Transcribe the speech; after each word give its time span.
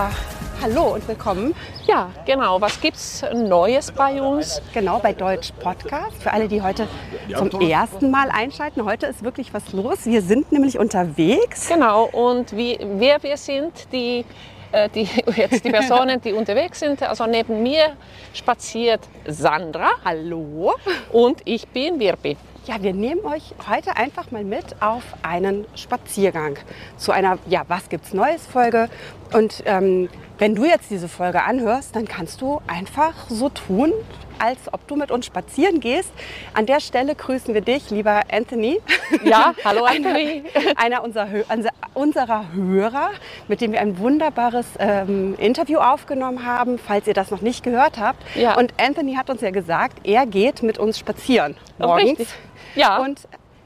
Ja, 0.00 0.10
hallo 0.62 0.94
und 0.94 1.06
willkommen. 1.06 1.54
Ja, 1.86 2.10
genau. 2.24 2.58
Was 2.58 2.80
gibt's 2.80 3.22
Neues 3.34 3.92
bei 3.92 4.22
uns? 4.22 4.62
Genau, 4.72 4.98
bei 4.98 5.12
Deutsch 5.12 5.52
Podcast. 5.60 6.22
Für 6.22 6.32
alle, 6.32 6.48
die 6.48 6.62
heute 6.62 6.88
zum 7.36 7.60
ersten 7.60 8.10
Mal 8.10 8.30
einschalten. 8.30 8.82
Heute 8.86 9.04
ist 9.08 9.22
wirklich 9.22 9.52
was 9.52 9.74
los. 9.74 10.06
Wir 10.06 10.22
sind 10.22 10.52
nämlich 10.52 10.78
unterwegs. 10.78 11.68
Genau. 11.68 12.06
Und 12.06 12.56
wie, 12.56 12.78
wer 12.82 13.22
wir 13.22 13.36
sind, 13.36 13.92
die, 13.92 14.24
äh, 14.72 14.88
die, 14.88 15.02
jetzt 15.36 15.66
die 15.66 15.70
Personen, 15.70 16.18
die 16.22 16.32
unterwegs 16.32 16.80
sind. 16.80 17.02
Also 17.02 17.26
neben 17.26 17.62
mir 17.62 17.92
spaziert 18.32 19.00
Sandra. 19.26 19.90
Hallo. 20.02 20.76
Und 21.12 21.42
ich 21.44 21.68
bin 21.68 22.00
Wirpi. 22.00 22.38
Ja, 22.66 22.82
wir 22.82 22.92
nehmen 22.92 23.24
euch 23.24 23.54
heute 23.70 23.96
einfach 23.96 24.30
mal 24.32 24.44
mit 24.44 24.82
auf 24.82 25.02
einen 25.22 25.64
Spaziergang 25.76 26.58
zu 26.98 27.10
einer, 27.10 27.38
ja, 27.46 27.64
was 27.68 27.88
gibt's 27.88 28.12
Neues 28.12 28.46
Folge. 28.46 28.90
Und 29.32 29.62
ähm, 29.64 30.10
wenn 30.36 30.54
du 30.54 30.66
jetzt 30.66 30.90
diese 30.90 31.08
Folge 31.08 31.42
anhörst, 31.42 31.96
dann 31.96 32.06
kannst 32.06 32.42
du 32.42 32.60
einfach 32.66 33.30
so 33.30 33.48
tun, 33.48 33.94
als 34.40 34.58
ob 34.72 34.86
du 34.88 34.96
mit 34.96 35.10
uns 35.10 35.26
spazieren 35.26 35.80
gehst. 35.80 36.10
An 36.54 36.66
der 36.66 36.80
Stelle 36.80 37.14
grüßen 37.14 37.54
wir 37.54 37.60
dich, 37.60 37.90
lieber 37.90 38.22
Anthony. 38.30 38.80
Ja, 39.24 39.54
hallo 39.64 39.84
Anthony. 39.84 40.44
einer 40.76 41.04
unserer, 41.04 41.28
unserer 41.94 42.52
Hörer, 42.52 43.10
mit 43.48 43.60
dem 43.60 43.72
wir 43.72 43.80
ein 43.80 43.98
wunderbares 43.98 44.66
ähm, 44.78 45.34
Interview 45.38 45.78
aufgenommen 45.78 46.44
haben, 46.44 46.78
falls 46.78 47.06
ihr 47.06 47.14
das 47.14 47.30
noch 47.30 47.40
nicht 47.40 47.62
gehört 47.62 47.98
habt. 47.98 48.22
Ja. 48.34 48.56
Und 48.56 48.74
Anthony 48.78 49.14
hat 49.14 49.30
uns 49.30 49.40
ja 49.40 49.50
gesagt, 49.50 50.06
er 50.06 50.26
geht 50.26 50.62
mit 50.62 50.78
uns 50.78 50.98
spazieren 50.98 51.56
morgens. 51.78 52.10
Richtig. 52.10 52.28
Ja. 52.74 52.98
Und 52.98 53.20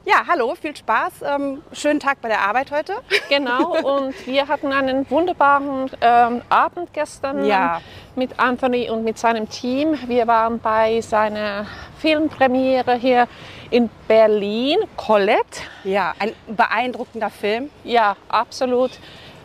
ja, 0.05 0.23
hallo, 0.27 0.53
viel 0.59 0.75
Spaß. 0.75 1.13
Ähm, 1.23 1.61
schönen 1.73 1.99
Tag 1.99 2.21
bei 2.21 2.27
der 2.29 2.41
Arbeit 2.41 2.71
heute. 2.71 2.93
Genau, 3.29 3.75
und 3.97 4.13
wir 4.27 4.47
hatten 4.47 4.71
einen 4.71 5.09
wunderbaren 5.09 5.89
ähm, 5.99 6.41
Abend 6.49 6.93
gestern 6.93 7.43
Ja. 7.45 7.81
mit 8.15 8.39
Anthony 8.39 8.89
und 8.89 9.03
mit 9.03 9.17
seinem 9.17 9.49
Team. 9.49 9.97
Wir 10.07 10.27
waren 10.27 10.59
bei 10.59 11.01
seiner 11.01 11.65
Filmpremiere 11.97 12.95
hier 12.95 13.27
in 13.71 13.89
Berlin, 14.07 14.77
Colette. 14.95 15.61
Ja, 15.83 16.13
ein 16.19 16.33
beeindruckender 16.47 17.31
Film. 17.31 17.71
Ja, 17.83 18.15
absolut. 18.29 18.91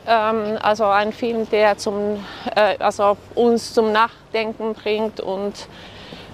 Ähm, 0.06 0.58
also 0.62 0.84
ein 0.84 1.12
Film, 1.12 1.48
der 1.50 1.78
zum, 1.78 2.24
äh, 2.54 2.76
also 2.78 3.16
uns 3.34 3.72
zum 3.72 3.92
Nachdenken 3.92 4.74
bringt 4.74 5.20
und 5.20 5.68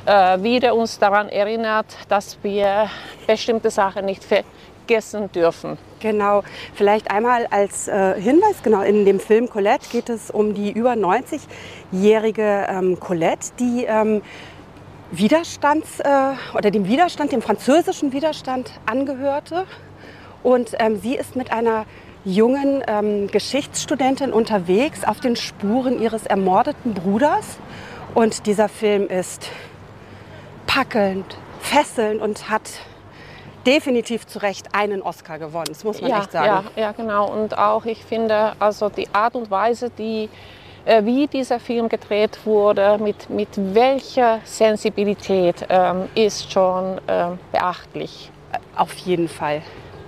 wieder 0.06 0.74
uns 0.76 0.98
daran 0.98 1.28
erinnert, 1.28 1.86
dass 2.08 2.38
wir 2.42 2.88
bestimmte 3.26 3.70
Sachen 3.70 4.04
nicht 4.04 4.22
vergessen 4.22 5.32
dürfen. 5.32 5.78
Genau, 5.98 6.42
vielleicht 6.74 7.10
einmal 7.10 7.46
als 7.50 7.88
äh, 7.88 8.20
Hinweis, 8.20 8.62
genau, 8.62 8.82
in 8.82 9.04
dem 9.04 9.18
Film 9.18 9.48
Colette 9.48 9.88
geht 9.90 10.08
es 10.08 10.30
um 10.30 10.54
die 10.54 10.70
über 10.70 10.92
90-jährige 10.92 12.66
ähm, 12.68 13.00
Colette, 13.00 13.48
die 13.58 13.84
ähm, 13.84 14.22
Widerstands, 15.10 16.00
äh, 16.00 16.34
oder 16.54 16.70
dem 16.70 16.86
Widerstand, 16.86 17.32
dem 17.32 17.42
französischen 17.42 18.12
Widerstand 18.12 18.70
angehörte. 18.86 19.64
Und 20.42 20.76
ähm, 20.78 21.00
sie 21.00 21.16
ist 21.16 21.34
mit 21.34 21.50
einer 21.50 21.86
jungen 22.24 22.82
ähm, 22.86 23.28
Geschichtsstudentin 23.28 24.32
unterwegs 24.32 25.02
auf 25.04 25.20
den 25.20 25.34
Spuren 25.34 26.00
ihres 26.00 26.26
ermordeten 26.26 26.94
Bruders. 26.94 27.58
Und 28.14 28.46
dieser 28.46 28.68
Film 28.68 29.08
ist 29.08 29.48
packelnd, 30.76 31.38
fesselnd 31.60 32.20
und 32.20 32.50
hat 32.50 32.70
definitiv 33.64 34.26
zu 34.26 34.40
Recht 34.40 34.74
einen 34.74 35.00
Oscar 35.00 35.38
gewonnen. 35.38 35.68
Das 35.68 35.84
muss 35.84 36.02
man 36.02 36.10
ja, 36.10 36.20
echt 36.20 36.32
sagen. 36.32 36.68
Ja, 36.76 36.82
ja, 36.82 36.92
genau. 36.92 37.32
Und 37.32 37.56
auch 37.56 37.86
ich 37.86 38.04
finde, 38.04 38.52
also 38.58 38.90
die 38.90 39.08
Art 39.14 39.34
und 39.36 39.50
Weise, 39.50 39.90
die, 39.96 40.28
äh, 40.84 41.02
wie 41.02 41.28
dieser 41.28 41.60
Film 41.60 41.88
gedreht 41.88 42.38
wurde, 42.44 42.98
mit, 42.98 43.30
mit 43.30 43.48
welcher 43.56 44.40
Sensibilität, 44.44 45.64
ähm, 45.70 46.10
ist 46.14 46.52
schon 46.52 47.00
ähm, 47.08 47.38
beachtlich. 47.52 48.30
Auf 48.76 48.94
jeden 48.98 49.28
Fall. 49.28 49.62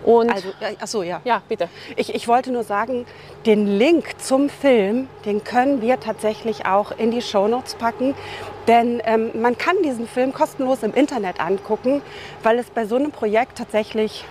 Und 0.08 0.30
Also, 0.30 0.48
ach 0.80 0.86
so, 0.86 1.02
ja. 1.02 1.20
ja, 1.24 1.42
bitte. 1.50 1.68
Ich, 1.96 2.14
ich 2.14 2.28
wollte 2.28 2.50
nur 2.50 2.64
sagen, 2.64 3.04
den 3.44 3.66
Link 3.66 4.18
zum 4.18 4.48
Film, 4.48 5.06
den 5.26 5.44
können 5.44 5.82
wir 5.82 6.00
tatsächlich 6.00 6.64
auch 6.64 6.92
in 6.92 7.10
die 7.10 7.20
Shownotes 7.20 7.74
packen. 7.74 8.14
Denn 8.66 9.02
ähm, 9.04 9.32
man 9.34 9.58
kann 9.58 9.76
diesen 9.84 10.08
Film 10.08 10.32
kostenlos 10.32 10.82
im 10.82 10.94
Internet 10.94 11.40
angucken, 11.40 12.00
weil 12.42 12.58
es 12.58 12.70
bei 12.70 12.86
so 12.86 12.96
einem 12.96 13.10
Projekt 13.10 13.58
tatsächlich 13.58 14.24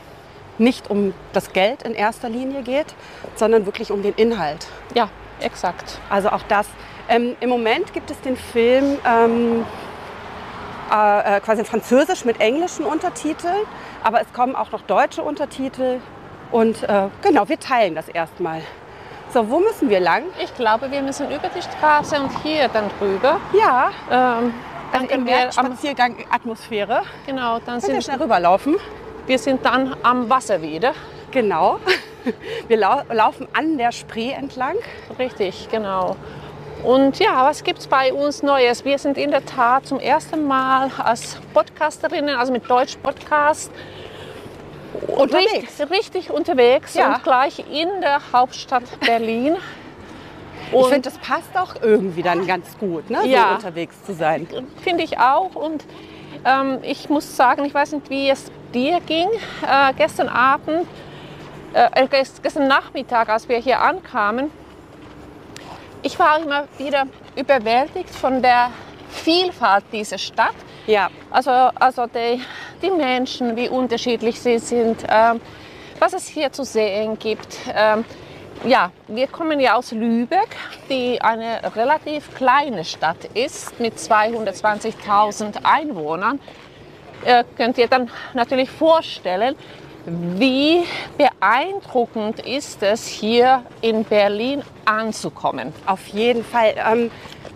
nicht 0.57 0.89
um 0.89 1.13
das 1.33 1.53
Geld 1.53 1.83
in 1.83 1.93
erster 1.93 2.27
Linie 2.27 2.63
geht, 2.63 2.95
sondern 3.35 3.67
wirklich 3.67 3.91
um 3.91 4.01
den 4.01 4.15
Inhalt. 4.15 4.65
Ja, 4.95 5.09
exakt. 5.41 5.99
Also 6.09 6.29
auch 6.29 6.41
das. 6.49 6.65
Ähm, 7.07 7.35
Im 7.39 7.49
Moment 7.49 7.93
gibt 7.93 8.09
es 8.09 8.19
den 8.21 8.35
Film 8.35 8.97
ähm, 9.05 9.63
äh, 10.91 11.37
äh, 11.37 11.39
quasi 11.41 11.63
französisch 11.65 12.25
mit 12.25 12.39
englischen 12.39 12.85
Untertiteln, 12.85 13.57
aber 14.03 14.21
es 14.21 14.31
kommen 14.33 14.55
auch 14.55 14.71
noch 14.71 14.81
deutsche 14.81 15.21
Untertitel. 15.21 15.99
Und 16.51 16.83
äh, 16.83 17.07
genau, 17.21 17.47
wir 17.49 17.59
teilen 17.59 17.95
das 17.95 18.07
erstmal. 18.07 18.61
So, 19.33 19.49
wo 19.49 19.59
müssen 19.59 19.89
wir 19.89 19.99
lang? 19.99 20.23
Ich 20.41 20.55
glaube, 20.55 20.89
wir 20.89 21.01
müssen 21.01 21.29
über 21.29 21.49
die 21.53 21.61
Straße 21.61 22.15
und 22.21 22.31
hier 22.43 22.69
dann 22.69 22.89
drüber. 22.97 23.39
Ja, 23.53 23.89
Ähm, 24.09 24.53
dann 24.93 25.01
also 25.01 25.07
können 25.07 25.27
in 25.27 25.33
wir 25.33 25.51
Spaziergang 25.51 26.15
Atmosphäre. 26.31 27.01
genau, 27.25 27.59
dann 27.59 27.81
Können 27.81 27.81
wir 27.81 28.01
sind 28.01 28.03
schnell 28.03 28.21
rüberlaufen? 28.21 28.77
wir 29.25 29.37
sind 29.37 29.65
dann 29.65 29.95
am 30.03 30.29
Wasser 30.29 30.61
wieder. 30.61 30.93
Genau. 31.31 31.79
Wir 32.67 32.77
lau 32.77 33.01
laufen 33.09 33.47
an 33.53 33.77
der 33.77 33.91
Spree 33.93 34.31
entlang. 34.31 34.75
Richtig, 35.17 35.67
genau. 35.71 36.15
Und 36.87 37.19
ja, 37.19 37.43
was 37.45 37.65
gibt 37.65 37.79
es 37.79 37.87
bei 37.87 38.13
uns 38.13 38.43
Neues? 38.43 38.85
Wir 38.85 38.97
sind 38.97 39.17
in 39.17 39.29
der 39.29 39.45
Tat 39.45 39.85
zum 39.85 39.99
ersten 39.99 40.47
Mal 40.47 40.89
als 41.03 41.35
Podcasterinnen, 41.53 42.33
also 42.37 42.53
mit 42.53 42.69
Deutsch 42.69 42.95
Podcast, 43.03 43.73
Unterwegs. 45.05 45.81
Richtig, 45.81 45.89
richtig 45.91 46.31
unterwegs 46.31 46.93
Ja. 46.93 47.13
und 47.15 47.23
gleich 47.25 47.59
in 47.59 47.89
der 47.99 48.21
Hauptstadt 48.31 48.83
Berlin. 49.01 49.57
Ich 50.69 50.73
Und 50.73 50.85
finde, 50.85 51.09
das 51.09 51.17
passt 51.17 51.57
auch 51.57 51.75
irgendwie 51.81 52.21
dann 52.23 52.47
ganz 52.47 52.77
gut, 52.77 53.09
ne? 53.09 53.19
Ja. 53.27 53.49
so 53.49 53.55
unterwegs 53.55 54.01
zu 54.05 54.13
sein. 54.13 54.47
finde 54.81 55.03
ich 55.03 55.19
auch. 55.19 55.55
Und 55.55 55.83
ähm, 56.45 56.79
ich 56.83 57.09
muss 57.09 57.35
sagen, 57.35 57.65
ich 57.65 57.73
weiß 57.73 57.91
nicht, 57.91 58.09
wie 58.09 58.29
es 58.29 58.49
dir 58.73 59.01
ging. 59.01 59.27
Äh, 59.61 59.93
gestern 59.97 60.29
Abend, 60.29 60.87
äh, 61.73 62.03
äh, 62.03 62.05
gest- 62.05 62.41
gestern 62.41 62.69
Nachmittag, 62.69 63.27
als 63.27 63.49
wir 63.49 63.57
hier 63.57 63.81
ankamen, 63.81 64.49
ich 66.03 66.17
war 66.19 66.39
immer 66.39 66.67
wieder 66.77 67.05
überwältigt 67.35 68.09
von 68.09 68.41
der 68.41 68.71
Vielfalt 69.09 69.85
dieser 69.91 70.17
Stadt. 70.17 70.55
Ja, 70.85 71.09
Also, 71.31 71.51
also 71.51 72.07
die, 72.07 72.41
die 72.81 72.91
Menschen, 72.91 73.55
wie 73.55 73.67
unterschiedlich 73.69 74.39
sie 74.39 74.59
sind, 74.59 75.03
ähm, 75.09 75.41
was 75.99 76.13
es 76.13 76.27
hier 76.27 76.51
zu 76.51 76.63
sehen 76.63 77.17
gibt. 77.19 77.57
Ähm, 77.73 78.05
ja, 78.65 78.91
wir 79.07 79.27
kommen 79.27 79.59
ja 79.59 79.75
aus 79.75 79.91
Lübeck, 79.91 80.55
die 80.89 81.21
eine 81.21 81.59
relativ 81.75 82.33
kleine 82.35 82.85
Stadt 82.85 83.25
ist 83.33 83.79
mit 83.79 83.95
220.000 83.97 85.63
Einwohnern. 85.63 86.39
Äh, 87.25 87.43
könnt 87.55 87.77
ihr 87.77 87.87
dann 87.87 88.09
natürlich 88.33 88.69
vorstellen, 88.69 89.55
wie 90.07 90.83
beeindruckend 91.17 92.39
ist 92.39 92.81
es, 92.83 93.05
hier 93.07 93.63
in 93.81 94.03
Berlin 94.03 94.61
anzukommen. 94.85 95.73
Auf 95.85 96.07
jeden 96.07 96.43
Fall. 96.43 96.75
Ähm, 96.77 97.11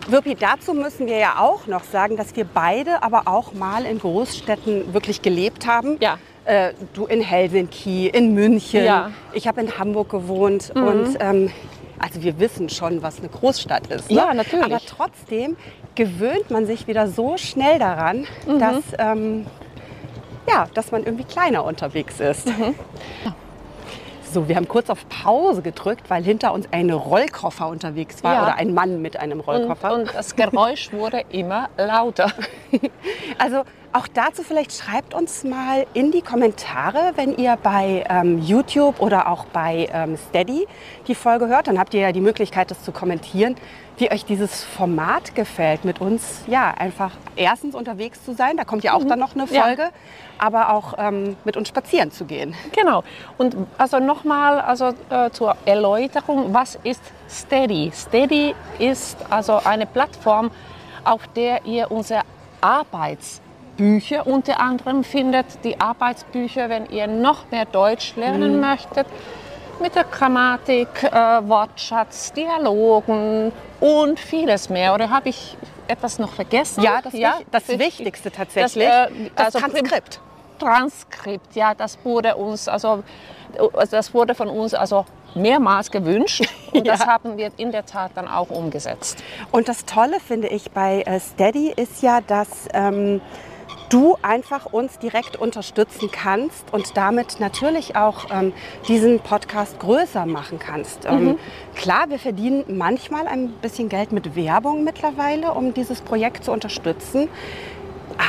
Wirpi, 0.08 0.34
dazu 0.34 0.74
müssen 0.74 1.06
wir 1.06 1.16
ja 1.18 1.38
auch 1.38 1.66
noch 1.66 1.84
sagen, 1.84 2.16
dass 2.16 2.34
wir 2.34 2.44
beide 2.44 3.02
aber 3.02 3.22
auch 3.26 3.52
mal 3.54 3.84
in 3.86 3.98
Großstädten 4.00 4.92
wirklich 4.92 5.22
gelebt 5.22 5.66
haben. 5.66 5.96
Ja. 6.00 6.18
Äh, 6.44 6.72
du 6.94 7.06
in 7.06 7.20
Helsinki, 7.20 8.08
in 8.08 8.34
München. 8.34 8.84
Ja. 8.84 9.08
Mhm. 9.08 9.14
Ich 9.32 9.46
habe 9.46 9.60
in 9.60 9.78
Hamburg 9.78 10.10
gewohnt. 10.10 10.72
Und 10.74 11.16
ähm, 11.20 11.52
also 12.00 12.20
wir 12.22 12.40
wissen 12.40 12.68
schon, 12.68 13.00
was 13.02 13.18
eine 13.20 13.28
Großstadt 13.28 13.86
ist. 13.86 14.10
Ne? 14.10 14.16
Ja, 14.16 14.34
natürlich. 14.34 14.64
Aber 14.64 14.80
trotzdem 14.84 15.56
gewöhnt 15.94 16.50
man 16.50 16.66
sich 16.66 16.88
wieder 16.88 17.06
so 17.06 17.36
schnell 17.36 17.78
daran, 17.78 18.26
Mhm. 18.46 18.58
dass, 18.58 18.82
ähm, 18.98 19.46
ja, 20.48 20.66
dass 20.74 20.92
man 20.92 21.04
irgendwie 21.04 21.24
kleiner 21.24 21.64
unterwegs 21.64 22.20
ist. 22.20 22.46
Mhm. 22.46 22.74
So, 24.32 24.48
wir 24.48 24.56
haben 24.56 24.66
kurz 24.68 24.88
auf 24.88 25.06
Pause 25.10 25.60
gedrückt, 25.60 26.08
weil 26.08 26.22
hinter 26.24 26.54
uns 26.54 26.66
ein 26.70 26.90
Rollkoffer 26.90 27.68
unterwegs 27.68 28.24
war 28.24 28.34
Ja. 28.34 28.42
oder 28.44 28.54
ein 28.56 28.72
Mann 28.72 29.02
mit 29.02 29.18
einem 29.18 29.40
Und, 29.40 29.46
Rollkoffer. 29.46 29.92
und 29.92 30.14
das 30.14 30.36
Geräusch 30.36 30.90
wurde 30.92 31.22
immer 31.30 31.68
lauter. 31.76 32.32
Also 33.38 33.62
auch 33.92 34.06
dazu 34.08 34.42
vielleicht 34.42 34.72
schreibt 34.72 35.12
uns 35.12 35.44
mal 35.44 35.84
in 35.92 36.12
die 36.12 36.22
Kommentare, 36.22 37.12
wenn 37.16 37.36
ihr 37.36 37.58
bei 37.62 38.04
ähm, 38.08 38.38
YouTube 38.40 39.00
oder 39.00 39.28
auch 39.28 39.44
bei 39.46 39.88
ähm, 39.92 40.16
Steady 40.16 40.66
die 41.08 41.14
Folge 41.14 41.48
hört. 41.48 41.66
Dann 41.66 41.78
habt 41.78 41.92
ihr 41.92 42.00
ja 42.00 42.12
die 42.12 42.20
Möglichkeit, 42.20 42.70
das 42.70 42.82
zu 42.84 42.92
kommentieren, 42.92 43.56
wie 43.98 44.10
euch 44.10 44.24
dieses 44.24 44.64
Format 44.64 45.34
gefällt, 45.34 45.84
mit 45.84 46.00
uns 46.00 46.42
ja 46.46 46.72
einfach 46.78 47.10
erstens 47.36 47.74
unterwegs 47.74 48.24
zu 48.24 48.32
sein. 48.34 48.56
Da 48.56 48.64
kommt 48.64 48.84
ja 48.84 48.94
auch 48.94 49.04
dann 49.04 49.18
noch 49.18 49.34
eine 49.34 49.44
Ja. 49.50 49.62
Folge, 49.62 49.90
aber 50.38 50.72
auch 50.72 50.94
ähm, 50.98 51.36
mit 51.44 51.56
uns 51.58 51.68
spazieren 51.68 52.10
zu 52.10 52.24
gehen. 52.24 52.54
Genau. 52.74 53.02
Und 53.36 53.56
also 53.76 53.98
noch 53.98 54.21
nochmal 54.22 54.60
also, 54.60 54.92
äh, 55.10 55.30
zur 55.30 55.56
Erläuterung, 55.64 56.54
was 56.54 56.78
ist 56.82 57.02
Steady? 57.28 57.90
Steady 57.94 58.54
ist 58.78 59.16
also 59.30 59.60
eine 59.64 59.86
Plattform, 59.86 60.50
auf 61.04 61.26
der 61.34 61.64
ihr 61.64 61.90
unsere 61.90 62.22
Arbeitsbücher 62.60 64.26
unter 64.26 64.60
anderem 64.60 65.02
findet. 65.02 65.46
Die 65.64 65.80
Arbeitsbücher, 65.80 66.68
wenn 66.68 66.86
ihr 66.86 67.06
noch 67.06 67.50
mehr 67.50 67.64
Deutsch 67.64 68.14
lernen 68.16 68.56
mhm. 68.56 68.60
möchtet, 68.60 69.06
mit 69.80 69.96
der 69.96 70.04
Grammatik, 70.04 71.02
äh, 71.02 71.10
Wortschatz, 71.10 72.32
Dialogen 72.32 73.50
und 73.80 74.20
vieles 74.20 74.68
mehr. 74.68 74.94
Oder 74.94 75.10
habe 75.10 75.30
ich 75.30 75.56
etwas 75.88 76.20
noch 76.20 76.32
vergessen? 76.32 76.82
Ja, 76.82 77.00
das, 77.02 77.14
ja, 77.14 77.34
das 77.50 77.66
Wichtigste 77.68 78.30
tatsächlich. 78.30 78.86
Das, 78.86 79.10
äh, 79.10 79.30
das 79.34 79.46
also 79.46 79.58
Transkript. 79.58 80.20
Transkript, 80.60 81.56
ja, 81.56 81.74
das 81.74 81.98
wurde 82.04 82.36
uns, 82.36 82.68
also, 82.68 83.02
das 83.90 84.14
wurde 84.14 84.34
von 84.34 84.48
uns 84.48 84.74
also 84.74 85.04
mehrmals 85.34 85.90
gewünscht 85.90 86.42
und 86.72 86.86
ja. 86.86 86.96
das 86.96 87.06
haben 87.06 87.36
wir 87.36 87.50
in 87.56 87.72
der 87.72 87.86
Tat 87.86 88.12
dann 88.14 88.28
auch 88.28 88.50
umgesetzt. 88.50 89.22
Und 89.50 89.68
das 89.68 89.84
Tolle 89.84 90.20
finde 90.20 90.48
ich 90.48 90.70
bei 90.70 91.02
äh, 91.02 91.20
Steady 91.20 91.72
ist 91.74 92.02
ja, 92.02 92.20
dass 92.20 92.68
ähm, 92.72 93.20
du 93.92 94.16
einfach 94.22 94.66
uns 94.66 94.98
direkt 94.98 95.36
unterstützen 95.36 96.10
kannst 96.10 96.72
und 96.72 96.96
damit 96.96 97.40
natürlich 97.40 97.94
auch 97.94 98.26
ähm, 98.30 98.52
diesen 98.88 99.20
Podcast 99.20 99.78
größer 99.80 100.24
machen 100.24 100.58
kannst. 100.58 101.04
Ähm, 101.04 101.24
mhm. 101.24 101.38
klar, 101.74 102.08
wir 102.08 102.18
verdienen 102.18 102.64
manchmal 102.68 103.26
ein 103.26 103.50
bisschen 103.60 103.88
Geld 103.88 104.12
mit 104.12 104.34
Werbung 104.34 104.84
mittlerweile, 104.84 105.52
um 105.52 105.74
dieses 105.74 106.00
Projekt 106.00 106.44
zu 106.44 106.52
unterstützen. 106.52 107.28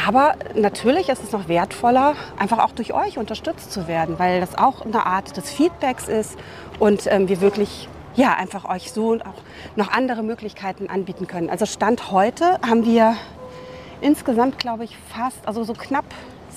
Aber 0.06 0.36
natürlich 0.56 1.10
ist 1.10 1.24
es 1.24 1.32
noch 1.32 1.48
wertvoller, 1.48 2.16
einfach 2.38 2.60
auch 2.60 2.72
durch 2.72 2.94
euch 2.94 3.18
unterstützt 3.18 3.72
zu 3.72 3.88
werden, 3.88 4.20
weil 4.20 4.42
das 4.42 4.58
auch 4.58 4.86
eine 4.86 5.06
Art 5.06 5.38
des 5.38 5.52
Feedbacks 5.52 6.08
ist 6.08 6.38
und 6.80 7.08
ähm, 7.08 7.30
wir 7.30 7.42
wirklich 7.42 7.88
ja, 8.16 8.34
einfach 8.36 8.66
euch 8.66 8.92
so 8.92 9.16
auch 9.16 9.76
noch 9.76 9.92
andere 9.92 10.22
Möglichkeiten 10.24 10.88
anbieten 10.88 11.28
können. 11.28 11.50
Also 11.50 11.66
Stand 11.66 12.12
heute 12.12 12.60
haben 12.68 12.86
wir 12.86 13.16
insgesamt, 14.02 14.60
glaube 14.60 14.84
ich, 14.84 14.96
fast, 15.10 15.48
also 15.48 15.64
so 15.64 15.74
knapp 15.74 16.06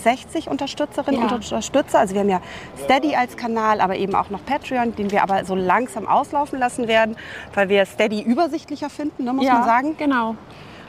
60 0.02 0.48
Unterstützerinnen 0.48 1.20
ja. 1.20 1.26
und 1.26 1.32
Unterstützer. 1.32 2.00
Also 2.00 2.14
wir 2.14 2.20
haben 2.20 2.28
ja 2.28 2.42
Steady 2.84 3.14
als 3.14 3.36
Kanal, 3.36 3.80
aber 3.80 3.96
eben 3.96 4.14
auch 4.14 4.28
noch 4.28 4.44
Patreon, 4.44 4.94
den 4.94 5.10
wir 5.10 5.22
aber 5.22 5.44
so 5.44 5.54
langsam 5.54 6.06
auslaufen 6.06 6.58
lassen 6.58 6.88
werden, 6.88 7.16
weil 7.54 7.68
wir 7.68 7.86
Steady 7.86 8.20
übersichtlicher 8.20 8.90
finden, 8.90 9.24
ne, 9.24 9.32
muss 9.32 9.46
ja, 9.46 9.54
man 9.54 9.64
sagen. 9.64 9.96
Genau. 9.96 10.36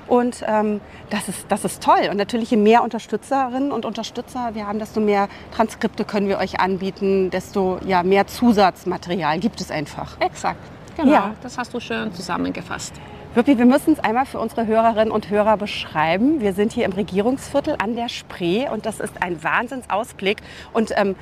Und 0.07 0.44
ähm, 0.48 0.81
das, 1.09 1.30
ist, 1.30 1.45
das 1.50 1.65
ist 1.65 1.83
toll. 1.83 2.09
Und 2.09 2.18
natürlich, 2.18 2.51
je 2.51 2.57
mehr 2.57 2.83
Unterstützerinnen 2.83 3.71
und 3.71 3.86
Unterstützer 3.86 4.51
wir 4.54 4.68
haben, 4.68 4.80
desto 4.80 5.00
mehr 5.00 5.27
Transkripte 5.56 6.06
können 6.06 6.27
wir 6.27 6.38
euch 6.38 6.59
anbieten, 6.59 7.30
desto 7.30 7.80
ja, 7.86 8.04
mehr 8.04 8.27
Zusatzmaterial 8.27 9.39
gibt 9.39 9.62
es 9.62 9.71
einfach. 9.71 10.19
Exakt, 10.19 10.59
genau. 10.95 11.12
Ja. 11.12 11.31
Das 11.44 11.57
hast 11.57 11.74
du 11.74 11.80
schön 11.80 12.13
zusammengefasst. 12.13 12.94
Wirpi, 13.33 13.57
wir 13.57 13.65
müssen 13.65 13.94
es 13.94 14.00
einmal 14.00 14.25
für 14.25 14.39
unsere 14.39 14.65
Hörerinnen 14.65 15.12
und 15.12 15.30
Hörer 15.30 15.57
beschreiben. 15.57 16.42
Wir 16.42 16.53
sind 16.53 16.74
hier 16.74 16.86
im 16.86 16.94
Regierungsviertel 16.94 17.75
an 17.77 17.95
der 17.95 18.10
Spree 18.10 18.68
und 18.68 18.86
das 18.86 19.00
ist 19.00 19.21
ein 19.21 19.44
Wahnsinnsausblick. 19.44 20.38
Und 20.74 20.92
ähm, 20.95 21.15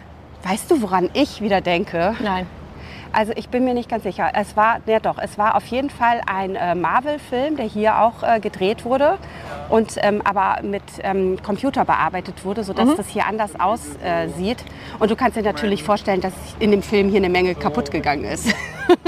weißt 0.44 0.72
du, 0.72 0.82
woran 0.82 1.10
ich 1.14 1.42
wieder 1.42 1.60
denke? 1.60 2.16
Nein. 2.24 2.46
Also 3.16 3.32
ich 3.38 3.48
bin 3.48 3.64
mir 3.64 3.74
nicht 3.74 3.90
ganz 3.90 4.04
sicher. 4.04 4.32
Es 4.34 4.58
war, 4.58 4.82
ja 4.86 5.00
doch, 5.00 5.18
es 5.18 5.38
war 5.38 5.56
auf 5.56 5.66
jeden 5.68 5.90
Fall 5.90 6.20
ein 6.26 6.58
äh, 6.58 6.76
Marvel-Film, 6.76 7.56
der 7.56 7.66
hier 7.66 8.02
auch 8.02 8.24
äh, 8.24 8.42
gedreht 8.42 8.84
wurde 8.84 9.18
und 9.70 9.96
ähm, 10.02 10.22
aber 10.26 10.62
mit 10.64 10.84
ähm, 11.02 11.42
Computer 11.42 11.86
bearbeitet 11.86 12.44
wurde, 12.44 12.66
sodass 12.66 12.90
mhm. 12.90 12.98
das 12.98 13.08
hier 13.08 13.26
anders 13.26 13.58
aussieht. 13.58 13.96
Äh, 14.04 15.00
und 15.00 15.12
du 15.12 15.16
kannst 15.16 15.38
dir 15.38 15.44
natürlich 15.44 15.82
vorstellen, 15.82 16.20
dass 16.20 16.34
in 16.60 16.72
dem 16.72 16.82
Film 16.82 17.08
hier 17.08 17.20
eine 17.20 17.30
Menge 17.30 17.56
kaputt 17.56 17.90
gegangen 17.90 18.26
ist. 18.26 18.54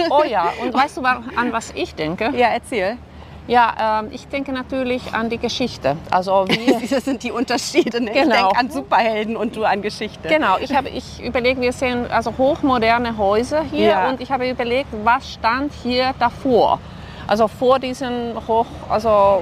Oh 0.09 0.23
ja, 0.25 0.53
und 0.61 0.73
weißt 0.73 0.95
du, 0.95 1.01
an 1.01 1.51
was 1.51 1.71
ich 1.75 1.93
denke? 1.93 2.31
Ja, 2.33 2.47
erzähl. 2.47 2.97
Ja, 3.47 4.01
ähm, 4.01 4.09
ich 4.11 4.27
denke 4.27 4.51
natürlich 4.51 5.13
an 5.13 5.29
die 5.29 5.37
Geschichte. 5.37 5.95
Also 6.11 6.45
wie 6.49 6.87
das 6.87 7.05
sind 7.05 7.23
die 7.23 7.31
Unterschiede. 7.31 8.01
Ne? 8.01 8.11
Genau. 8.11 8.35
Ich 8.35 8.41
denke 8.41 8.57
an 8.57 8.69
Superhelden 8.69 9.37
und 9.37 9.55
du 9.55 9.63
an 9.63 9.81
Geschichte. 9.81 10.27
Genau, 10.27 10.57
ich 10.59 10.75
habe 10.75 10.89
ich 10.89 11.23
überlegt, 11.23 11.61
wir 11.61 11.71
sehen 11.71 12.05
also 12.11 12.33
hochmoderne 12.37 13.17
Häuser 13.17 13.63
hier 13.63 13.89
ja. 13.89 14.09
und 14.09 14.21
ich 14.21 14.31
habe 14.31 14.49
überlegt, 14.49 14.89
was 15.03 15.33
stand 15.33 15.71
hier 15.83 16.13
davor? 16.19 16.79
Also 17.25 17.47
vor 17.47 17.79
diesen 17.79 18.35
hoch, 18.47 18.65
also 18.89 19.41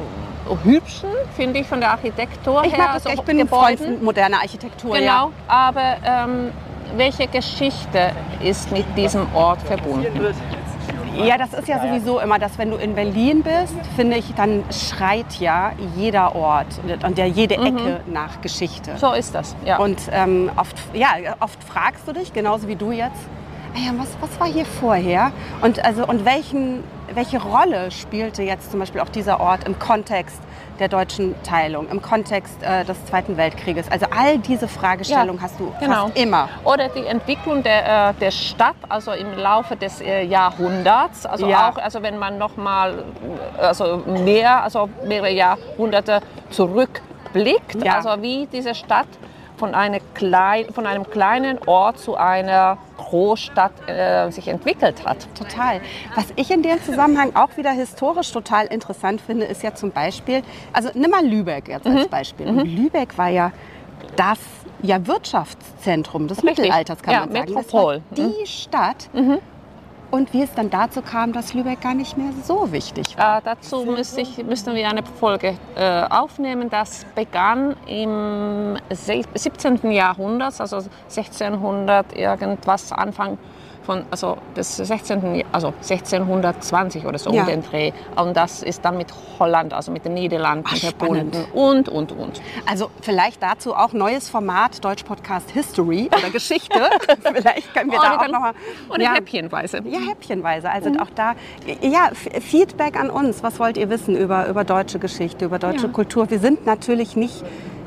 hübschen, 0.64 1.10
finde 1.36 1.60
ich 1.60 1.68
von 1.68 1.80
der 1.80 1.92
Architektur 1.92 2.64
ich 2.64 2.72
her. 2.72 2.86
Mag 2.86 2.94
das, 2.96 3.06
also 3.08 3.20
ich 3.20 3.26
bin 3.26 3.38
Gebäuden. 3.40 3.78
Freund 3.78 4.04
moderner 4.04 4.38
Architektur. 4.38 4.94
Genau, 4.94 5.06
ja. 5.08 5.32
aber 5.48 5.98
ähm, 6.04 6.52
welche 6.96 7.28
Geschichte 7.28 8.12
ist 8.44 8.72
mit 8.72 8.86
diesem 8.96 9.28
Ort 9.34 9.62
verbunden? 9.64 10.36
Ja, 11.24 11.38
das 11.38 11.54
ist 11.54 11.68
ja 11.68 11.80
sowieso 11.80 12.20
immer, 12.20 12.40
dass 12.40 12.58
wenn 12.58 12.72
du 12.72 12.78
in 12.78 12.96
Berlin 12.96 13.44
bist, 13.44 13.76
finde 13.96 14.18
ich, 14.18 14.34
dann 14.36 14.64
schreit 14.72 15.40
ja 15.40 15.72
jeder 15.96 16.36
Ort 16.36 16.68
und 17.04 17.18
ja 17.18 17.26
jede 17.26 17.58
mhm. 17.58 17.66
Ecke 17.66 18.02
mhm. 18.06 18.14
nach 18.14 18.42
Geschichte. 18.42 18.98
So 18.98 19.14
ist 19.14 19.34
das, 19.36 19.56
ja. 19.66 19.78
Und 19.78 19.98
ähm, 20.12 20.50
oft, 20.56 20.76
ja, 20.94 21.10
oft 21.40 21.64
fragst 21.64 22.08
du 22.08 22.14
dich, 22.14 22.34
genauso 22.34 22.68
wie 22.68 22.76
du 22.76 22.92
jetzt, 22.92 23.28
ah 23.76 23.80
ja, 23.86 23.92
was, 23.98 24.10
was 24.22 24.40
war 24.40 24.48
hier 24.48 24.66
vorher? 24.66 25.32
Und, 25.62 25.84
also, 25.84 26.06
und 26.06 26.26
welchen, 26.26 26.84
welche 27.16 27.42
Rolle 27.42 27.92
spielte 27.92 28.44
jetzt 28.44 28.72
zum 28.72 28.80
Beispiel 28.80 29.02
auch 29.02 29.10
dieser 29.10 29.40
Ort 29.40 29.66
im 29.66 29.80
Kontext 29.80 30.40
der 30.80 30.90
deutschen 30.90 31.42
Teilung, 31.44 31.88
im 31.90 32.02
Kontext 32.02 32.62
äh, 32.62 32.84
des 32.84 33.04
Zweiten 33.06 33.38
Weltkrieges. 33.38 33.90
Also 33.90 34.08
all 34.16 34.38
diese 34.40 34.68
Fragestellungen 34.68 35.38
ja, 35.38 35.42
hast 35.42 35.60
du 35.60 35.74
genau. 35.80 36.12
immer. 36.16 36.50
Oder 36.66 36.90
die 36.90 37.06
Entwicklung 37.06 37.64
der, 37.64 38.10
äh, 38.10 38.14
der 38.16 38.32
Stadt, 38.32 38.76
also 38.90 39.12
im 39.12 39.38
Laufe 39.38 39.76
des 39.76 40.02
äh, 40.02 40.24
Jahrhunderts, 40.24 41.26
also 41.26 41.48
ja. 41.48 41.70
auch, 41.70 41.78
also 41.78 42.02
wenn 42.02 42.18
man 42.20 42.38
noch 42.38 42.58
mal 42.58 43.06
also 43.58 44.04
mehr, 44.06 44.64
also 44.64 44.90
mehrere 45.06 45.32
Jahrhunderte 45.32 46.22
zurückblickt, 46.50 47.84
ja. 47.84 47.96
also 47.96 48.22
wie 48.22 48.48
diese 48.48 48.76
Stadt 48.76 49.08
von, 49.58 49.74
klein, 50.14 50.66
von 50.74 50.86
einem 50.86 51.10
kleinen 51.10 51.60
Ort 51.66 52.00
zu 52.00 52.16
einer 52.16 52.78
Großstadt 52.98 53.90
äh, 53.90 54.30
sich 54.32 54.48
entwickelt 54.48 55.06
hat. 55.06 55.28
Total. 55.36 55.82
Was 56.16 56.26
ich 56.36 56.52
in 56.52 56.62
dem 56.62 56.82
Zusammenhang 56.82 57.36
auch 57.36 57.56
wieder 57.58 57.72
historisch 57.72 58.32
total 58.32 58.68
interessant 58.68 59.22
finde, 59.22 59.46
ist 59.46 59.64
ja 59.64 59.74
zum 59.76 59.92
Beispiel, 59.92 60.42
also 60.74 60.90
nimm 60.94 61.12
mal 61.12 61.26
Lübeck 61.26 61.68
jetzt 61.68 61.86
als 61.86 62.06
mhm. 62.06 62.10
Beispiel. 62.10 62.52
Mhm. 62.52 62.60
Lübeck 62.62 63.18
war 63.18 63.30
ja 63.30 63.52
das 64.16 64.40
ja, 64.82 65.06
Wirtschaftszentrum 65.08 66.28
des 66.28 66.44
Richtig. 66.44 66.60
Mittelalters, 66.60 67.02
kann 67.02 67.14
ja, 67.14 67.20
man 67.22 67.32
sagen. 67.32 67.54
Metropol. 67.54 68.02
Das 68.10 68.20
war 68.20 68.28
die 68.28 68.40
mhm. 68.42 68.46
Stadt, 68.46 69.10
mhm 69.14 69.40
und 70.12 70.34
wie 70.34 70.44
es 70.44 70.54
dann 70.54 70.70
dazu 70.70 71.02
kam, 71.02 71.34
dass 71.34 71.54
Lübeck 71.54 71.82
gar 71.82 71.94
nicht 71.94 72.18
mehr 72.18 72.32
so 72.44 72.72
wichtig 72.72 73.18
war. 73.18 73.40
Äh, 73.40 73.42
dazu 73.44 73.86
müsste 73.86 74.22
ich, 74.22 74.44
müssten 74.44 74.76
wir 74.76 74.90
eine 74.90 75.04
Folge 75.04 75.58
äh, 75.76 76.04
aufnehmen. 76.10 76.70
Das 76.70 77.06
begann 77.16 77.76
im 77.88 78.78
17. 78.90 79.92
Jahrhundert, 79.92 80.60
also 80.60 80.78
1600 81.10 82.16
irgendwas, 82.16 82.92
Anfang 82.92 83.38
von 83.86 84.06
also 84.12 84.38
des 84.56 84.78
16. 84.78 85.44
also 85.52 85.68
1620 85.68 87.06
oder 87.06 87.18
so 87.18 87.32
ja. 87.32 87.42
um 87.42 87.48
den 87.48 87.64
Dreh. 87.64 87.92
Und 88.16 88.36
das 88.36 88.64
ist 88.64 88.84
dann 88.84 88.98
mit 88.98 89.08
Holland, 89.40 89.74
also 89.74 89.92
mit 89.92 90.06
den 90.06 90.14
Niederlanden 90.14 90.66
Ach, 90.70 90.78
verbunden 90.78 91.46
und 91.54 91.90
und 91.90 92.12
und. 92.12 92.42
Also 92.66 92.90
vielleicht 93.02 93.42
dazu 93.42 93.76
auch 93.76 93.94
neues 93.94 94.30
Format 94.30 94.84
Deutsch 94.84 95.04
Podcast 95.04 95.52
History 95.52 96.10
oder 96.18 96.30
Geschichte. 96.30 96.76
vielleicht 97.34 97.74
können 97.74 97.92
wir 97.92 98.00
da 98.00 98.18
auch 98.18 98.28
noch 98.28 98.40
mal 98.40 98.54
oder 98.90 99.04
ja, 99.04 99.14
häppchenweise. 99.14 99.82
Ja, 99.86 100.00
häppchenweise. 100.00 100.70
Also 100.70 100.90
mhm. 100.90 101.00
auch 101.00 101.10
da 101.14 101.34
ja 101.82 102.10
Feedback 102.14 103.00
an 103.00 103.10
uns. 103.10 103.44
Was 103.44 103.60
wollt 103.60 103.78
ihr 103.78 103.90
wissen 103.90 104.16
über 104.18 104.48
über 104.48 104.64
deutsche 104.64 105.00
Geschichte, 105.00 105.46
über 105.46 105.60
deutsche 105.60 105.88
ja. 105.88 105.92
Kultur? 105.92 106.30
Wir 106.30 106.40
sind 106.40 106.66
natürlich 106.66 107.16
nicht 107.16 107.44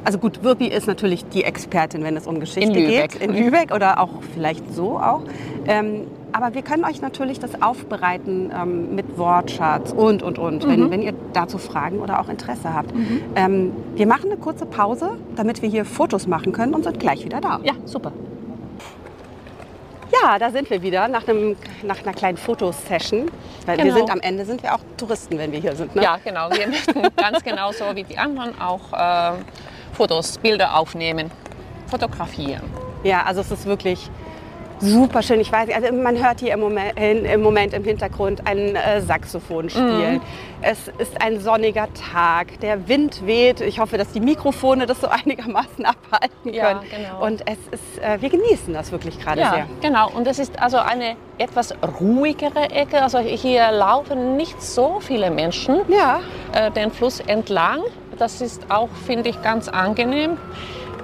also 0.09 0.19
gut, 0.19 0.43
Wirpi 0.43 0.69
ist 0.69 0.87
natürlich 0.87 1.29
die 1.29 1.45
Expertin, 1.45 2.03
wenn 2.03 2.17
es 2.17 2.27
um 2.27 2.41
Geschichte 2.41 2.73
geht. 2.73 3.17
In 3.17 3.31
Lübeck 3.31 3.75
oder 3.75 4.01
auch 4.01 4.09
vielleicht 4.33 4.75
so 4.75 4.99
auch. 4.99 5.21
Ähm, 5.67 6.07
aber 6.33 6.55
wir 6.55 6.63
können 6.63 6.87
euch 6.87 7.03
natürlich 7.03 7.39
das 7.41 7.61
aufbereiten 7.61 8.51
ähm, 8.59 8.95
mit 8.95 9.19
Wortschatz 9.19 9.93
und, 9.93 10.23
und, 10.23 10.39
und, 10.39 10.65
mhm. 10.65 10.71
wenn, 10.71 10.91
wenn 10.91 11.03
ihr 11.03 11.13
dazu 11.35 11.59
Fragen 11.59 11.99
oder 11.99 12.21
auch 12.21 12.31
Interesse 12.31 12.73
habt. 12.73 12.95
Mhm. 12.95 13.21
Ähm, 13.37 13.73
wir 13.97 14.07
machen 14.07 14.31
eine 14.31 14.41
kurze 14.41 14.65
Pause, 14.65 15.19
damit 15.37 15.61
wir 15.61 15.69
hier 15.69 15.85
Fotos 15.85 16.27
machen 16.27 16.53
können 16.53 16.73
und 16.73 16.85
sind 16.85 16.99
gleich 16.99 17.27
wieder 17.27 17.43
da. 17.43 17.61
Ja, 17.63 17.75
super. 17.85 18.11
Ja, 20.11 20.39
da 20.39 20.51
sind 20.51 20.71
wir 20.71 20.81
wieder 20.81 21.07
nach, 21.09 21.29
einem, 21.29 21.55
nach 21.83 22.03
einer 22.03 22.15
kleinen 22.15 22.39
Fotosession. 22.39 23.31
Weil 23.67 23.77
genau. 23.77 23.89
wir 23.89 23.95
sind 23.95 24.11
am 24.11 24.21
Ende 24.21 24.47
sind 24.47 24.63
wir 24.63 24.75
auch 24.75 24.81
Touristen, 24.97 25.37
wenn 25.37 25.53
wir 25.53 25.61
hier 25.61 25.77
sind. 25.77 25.95
Ne? 25.95 26.03
Ja, 26.03 26.19
genau. 26.25 26.49
Wir 26.51 26.67
möchten 26.67 27.03
ganz 27.17 27.45
genauso 27.45 27.85
wie 27.95 28.05
die 28.05 28.17
anderen 28.17 28.59
auch 28.59 28.93
äh, 28.95 29.33
Fotos, 29.99 30.39
Bilder 30.39 30.79
aufnehmen, 30.79 31.29
fotografieren. 31.89 32.63
Ja, 33.03 33.25
also 33.25 33.41
es 33.41 33.51
ist 33.51 33.67
wirklich 33.67 34.09
Super 34.81 35.23
schön. 35.23 35.41
Ich 35.41 35.51
weiß 35.51 35.71
also 35.75 35.93
man 35.93 36.23
hört 36.23 36.41
hier 36.41 36.55
im 36.55 36.61
Moment, 36.61 36.97
im, 36.97 37.43
Moment 37.43 37.75
im 37.75 37.83
Hintergrund 37.83 38.47
ein 38.47 38.77
äh, 38.77 39.01
Saxophon 39.01 39.69
spielen. 39.69 40.15
Mhm. 40.15 40.21
Es 40.63 40.89
ist 40.99 41.21
ein 41.21 41.41
sonniger 41.41 41.89
Tag. 41.95 42.61
Der 42.61 42.89
Wind 42.89 43.27
weht. 43.27 43.61
Ich 43.61 43.81
hoffe, 43.81 43.99
dass 43.99 44.13
die 44.13 44.21
Mikrofone 44.21 44.87
das 44.87 45.01
so 45.01 45.09
einigermaßen 45.25 45.85
abhalten 45.85 46.31
können. 46.45 46.55
Ja, 46.55 46.81
genau. 46.91 47.25
Und 47.27 47.43
es 47.47 47.59
ist, 47.73 47.99
äh, 48.01 48.21
wir 48.21 48.29
genießen 48.29 48.73
das 48.73 48.93
wirklich 48.93 49.19
gerade 49.19 49.41
ja, 49.41 49.51
sehr. 49.53 49.67
Genau. 49.83 50.11
Und 50.11 50.27
es 50.27 50.39
ist 50.39 50.61
also 50.61 50.79
eine 50.79 51.17
etwas 51.39 51.75
ruhigere 52.01 52.71
Ecke. 52.71 53.03
Also 53.03 53.19
hier 53.19 53.73
laufen 53.73 54.37
nicht 54.37 54.63
so 54.63 55.01
viele 55.01 55.31
Menschen 55.31 55.81
ja. 55.89 56.21
äh, 56.53 56.71
den 56.71 56.93
Fluss 56.93 57.21
entlang. 57.21 57.81
Das 58.19 58.41
ist 58.41 58.63
auch, 58.69 58.89
finde 59.07 59.31
ich, 59.31 59.41
ganz 59.43 59.69
angenehm. 59.69 60.37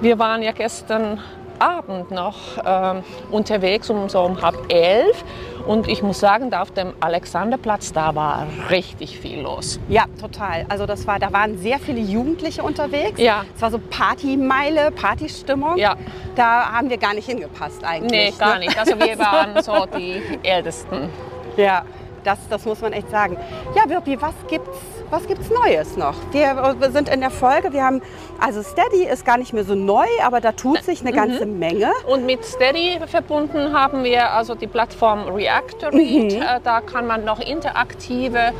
Wir 0.01 0.19
waren 0.19 0.41
ja 0.41 0.51
gestern 0.51 1.21
Abend 1.59 2.11
noch 2.11 2.35
ähm, 2.65 3.03
unterwegs, 3.31 3.89
um 3.89 4.09
so 4.09 4.19
um 4.21 4.41
halb 4.41 4.57
elf. 4.67 5.23
Und 5.65 5.87
ich 5.87 6.03
muss 6.03 6.19
sagen, 6.19 6.51
da 6.51 6.61
auf 6.61 6.71
dem 6.71 6.93
Alexanderplatz, 6.99 7.93
da 7.93 8.13
war 8.13 8.45
richtig 8.69 9.17
viel 9.17 9.41
los. 9.41 9.79
Ja, 9.87 10.05
total. 10.19 10.65
Also 10.67 10.85
das 10.85 11.07
war, 11.07 11.17
da 11.17 11.31
waren 11.31 11.57
sehr 11.57 11.79
viele 11.79 12.01
Jugendliche 12.01 12.61
unterwegs. 12.61 13.19
Ja. 13.19 13.45
Es 13.55 13.61
war 13.61 13.71
so 13.71 13.79
Partymeile, 13.79 14.91
Partystimmung. 14.91 15.77
Ja. 15.77 15.95
Da 16.35 16.71
haben 16.73 16.89
wir 16.89 16.97
gar 16.97 17.13
nicht 17.13 17.27
hingepasst 17.27 17.83
eigentlich. 17.83 18.11
Nee, 18.11 18.33
gar 18.37 18.55
ne? 18.55 18.65
nicht. 18.65 18.77
Also 18.77 18.99
wir 18.99 19.17
waren 19.19 19.63
so 19.63 19.85
die 19.97 20.21
Ältesten. 20.43 21.09
Ja, 21.57 21.83
das, 22.25 22.39
das 22.49 22.65
muss 22.65 22.81
man 22.81 22.93
echt 22.93 23.09
sagen. 23.09 23.37
Ja, 23.75 23.89
Wirpi, 23.89 24.21
was 24.21 24.33
gibt's 24.47 24.79
was 25.09 25.27
gibt 25.27 25.41
es 25.41 25.49
Neues 25.49 25.97
noch? 25.97 26.15
Wir, 26.31 26.75
sind 26.91 27.09
in 27.09 27.21
der 27.21 27.29
Folge, 27.29 27.73
wir 27.73 27.83
haben, 27.83 28.01
also 28.39 28.63
Steady 28.63 29.05
ist 29.05 29.25
gar 29.25 29.37
nicht 29.37 29.53
mehr 29.53 29.63
so 29.63 29.75
neu, 29.75 30.07
aber 30.23 30.41
da 30.41 30.51
tut 30.51 30.83
sich 30.83 31.01
eine 31.01 31.11
ganze 31.11 31.45
mhm. 31.45 31.59
Menge. 31.59 31.91
Und 32.07 32.25
mit 32.25 32.43
Steady 32.43 32.99
verbunden 33.05 33.73
haben 33.73 34.03
wir 34.03 34.31
also 34.31 34.55
die 34.55 34.67
Plattform 34.67 35.27
Reactorate. 35.29 35.97
Mhm. 35.97 36.41
Äh, 36.41 36.59
da 36.63 36.81
kann 36.81 37.07
man 37.07 37.23
noch 37.23 37.39
interaktive 37.39 38.51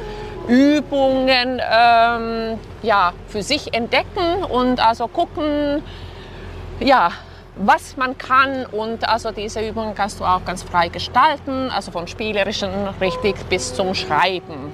Übungen 0.48 1.60
ähm, 1.60 2.60
ja, 2.84 3.14
für 3.28 3.42
sich 3.42 3.74
entdecken 3.74 4.44
und 4.44 4.86
also 4.86 5.08
gucken, 5.08 5.82
ja, 6.80 7.12
was 7.58 7.98
man 7.98 8.18
kann 8.18 8.66
und 8.66 9.08
also 9.08 9.32
diese 9.32 9.68
Übungen 9.68 9.96
kannst 9.96 10.20
du 10.20 10.26
auch 10.26 10.44
ganz 10.46 10.64
frei 10.64 10.90
gestalten, 10.90 11.70
also 11.70 11.92
vom 11.92 12.08
spielerischen 12.08 12.70
richtig 13.00 13.36
bis 13.50 13.74
zum 13.74 13.94
Schreiben. 13.94 14.74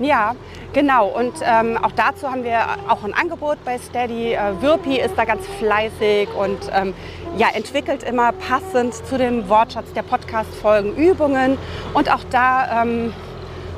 Ja, 0.00 0.34
genau. 0.72 1.06
Und 1.06 1.34
ähm, 1.44 1.78
auch 1.80 1.92
dazu 1.92 2.28
haben 2.28 2.42
wir 2.42 2.58
auch 2.88 3.04
ein 3.04 3.14
Angebot 3.14 3.64
bei 3.64 3.78
Steady. 3.78 4.32
Äh, 4.32 4.60
Wirpi 4.60 4.98
ist 4.98 5.16
da 5.16 5.24
ganz 5.24 5.46
fleißig 5.60 6.28
und 6.34 6.58
ähm, 6.72 6.94
ja, 7.36 7.48
entwickelt 7.54 8.02
immer 8.02 8.32
passend 8.32 8.94
zu 8.94 9.18
dem 9.18 9.48
Wortschatz 9.48 9.92
der 9.92 10.02
Podcast-Folgen 10.02 10.96
Übungen. 10.96 11.58
Und 11.92 12.12
auch 12.12 12.24
da, 12.30 12.82
ähm, 12.82 13.12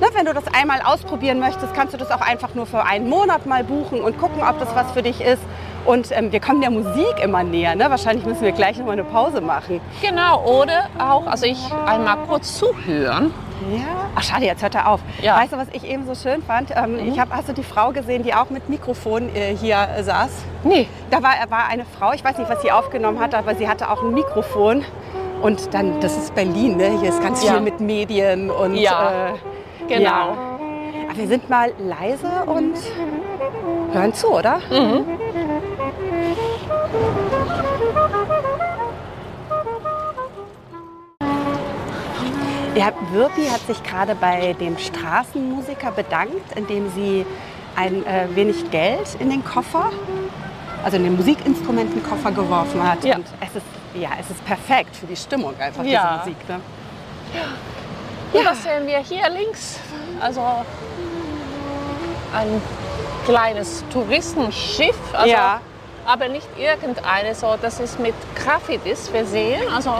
na, 0.00 0.06
wenn 0.14 0.24
du 0.24 0.32
das 0.32 0.44
einmal 0.54 0.80
ausprobieren 0.82 1.38
möchtest, 1.38 1.74
kannst 1.74 1.92
du 1.92 1.98
das 1.98 2.10
auch 2.10 2.22
einfach 2.22 2.54
nur 2.54 2.64
für 2.64 2.84
einen 2.84 3.10
Monat 3.10 3.44
mal 3.44 3.62
buchen 3.62 4.00
und 4.00 4.18
gucken, 4.18 4.42
ob 4.42 4.58
das 4.58 4.74
was 4.74 4.92
für 4.92 5.02
dich 5.02 5.20
ist. 5.20 5.42
Und 5.86 6.10
ähm, 6.10 6.32
wir 6.32 6.40
kommen 6.40 6.60
der 6.60 6.70
Musik 6.70 7.22
immer 7.22 7.44
näher. 7.44 7.76
Ne? 7.76 7.88
Wahrscheinlich 7.88 8.26
müssen 8.26 8.42
wir 8.42 8.52
gleich 8.52 8.76
noch 8.78 8.86
mal 8.86 8.92
eine 8.92 9.04
Pause 9.04 9.40
machen. 9.40 9.80
Genau, 10.02 10.42
oder 10.44 10.88
auch, 10.98 11.26
also 11.26 11.46
ich 11.46 11.58
einmal 11.86 12.16
kurz 12.26 12.58
zuhören. 12.58 13.32
Ja. 13.70 14.10
Ach 14.14 14.22
schade, 14.22 14.44
jetzt 14.44 14.62
hört 14.62 14.74
er 14.74 14.88
auf. 14.88 15.00
Ja. 15.22 15.38
Weißt 15.38 15.52
du, 15.52 15.56
was 15.56 15.68
ich 15.72 15.84
eben 15.88 16.04
so 16.06 16.14
schön 16.14 16.42
fand? 16.42 16.70
Ähm, 16.76 16.92
mhm. 16.92 17.08
Ich 17.08 17.18
habe, 17.18 17.34
hast 17.34 17.48
du 17.48 17.52
die 17.52 17.62
Frau 17.62 17.92
gesehen, 17.92 18.22
die 18.22 18.34
auch 18.34 18.50
mit 18.50 18.68
Mikrofon 18.68 19.34
äh, 19.34 19.56
hier 19.56 19.76
äh, 19.96 20.02
saß? 20.02 20.30
Nee. 20.64 20.88
Da 21.10 21.22
war, 21.22 21.32
war 21.48 21.68
eine 21.68 21.84
Frau, 21.98 22.12
ich 22.12 22.22
weiß 22.22 22.36
nicht, 22.38 22.50
was 22.50 22.60
sie 22.62 22.70
aufgenommen 22.70 23.20
hat, 23.20 23.34
aber 23.34 23.54
sie 23.54 23.68
hatte 23.68 23.90
auch 23.90 24.02
ein 24.02 24.12
Mikrofon. 24.12 24.84
Und 25.42 25.72
dann, 25.72 26.00
das 26.00 26.16
ist 26.16 26.34
Berlin, 26.34 26.76
ne? 26.76 26.98
hier 27.00 27.10
ist 27.10 27.22
ganz 27.22 27.44
ja. 27.44 27.52
viel 27.52 27.60
mit 27.60 27.78
Medien 27.80 28.50
und. 28.50 28.74
Ja, 28.74 29.28
äh, 29.28 29.88
genau. 29.88 30.02
Ja. 30.02 30.36
Aber 31.08 31.18
wir 31.18 31.28
sind 31.28 31.48
mal 31.48 31.72
leise 31.78 32.28
und 32.46 32.74
hören 33.92 34.14
zu, 34.14 34.28
oder? 34.28 34.58
Mhm. 34.70 35.04
Ja, 42.76 42.92
Wirpi 43.10 43.46
hat 43.46 43.60
sich 43.66 43.82
gerade 43.82 44.14
bei 44.14 44.52
dem 44.52 44.76
Straßenmusiker 44.76 45.92
bedankt, 45.92 46.56
indem 46.56 46.90
sie 46.92 47.24
ein 47.74 48.04
äh, 48.04 48.26
wenig 48.34 48.70
Geld 48.70 49.16
in 49.18 49.30
den 49.30 49.42
Koffer, 49.42 49.90
also 50.84 50.98
in 50.98 51.04
den 51.04 51.16
Musikinstrumentenkoffer 51.16 52.32
geworfen 52.32 52.86
hat. 52.86 53.02
Ja. 53.02 53.16
Und 53.16 53.26
es 53.40 53.56
ist, 53.56 53.66
ja, 53.94 54.10
es 54.20 54.28
ist 54.28 54.44
perfekt 54.44 54.94
für 54.94 55.06
die 55.06 55.16
Stimmung 55.16 55.58
einfach, 55.58 55.84
ja. 55.84 56.20
diese 56.24 56.30
Musik. 56.30 56.48
Ne? 56.50 56.60
Ja. 57.34 58.38
Und 58.38 58.46
was 58.46 58.62
sehen 58.62 58.86
wir 58.86 58.98
hier 58.98 59.30
links? 59.30 59.80
Also 60.20 60.42
ein 62.34 62.60
kleines 63.24 63.84
Touristenschiff. 63.90 64.98
Also 65.14 65.32
ja 65.32 65.60
aber 66.06 66.28
nicht 66.28 66.46
irgendeine 66.58 67.34
so, 67.34 67.54
das 67.60 67.80
ist 67.80 67.98
mit 67.98 68.14
Graffitis 68.34 69.08
versehen. 69.08 69.62
Also 69.74 69.92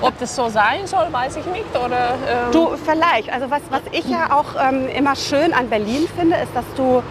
ob 0.00 0.18
das 0.18 0.34
so 0.36 0.48
sein 0.48 0.86
soll, 0.86 1.06
weiß 1.10 1.36
ich 1.36 1.46
nicht. 1.46 1.64
Oder, 1.74 2.14
ähm 2.28 2.52
Du, 2.52 2.76
vielleicht. 2.76 3.32
Also 3.32 3.50
was, 3.50 3.62
was 3.70 3.82
ich 3.92 4.08
ja 4.08 4.32
auch 4.32 4.54
ähm, 4.60 4.88
immer 4.88 5.16
schön 5.16 5.52
an 5.52 5.68
Berlin 5.70 6.06
finde, 6.16 6.36
ist, 6.36 6.54
dass 6.54 6.64
du, 6.76 7.02